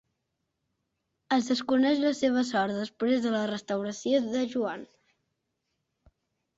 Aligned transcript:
Es 1.37 1.49
desconeix 1.51 2.01
la 2.07 2.15
seva 2.21 2.45
sort 2.53 2.77
després 2.79 3.23
de 3.29 3.37
la 3.37 3.45
restauració 3.55 4.27
de 4.35 4.45
Joan. 4.59 4.91